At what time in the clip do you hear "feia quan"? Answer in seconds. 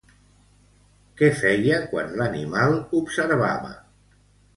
1.41-2.09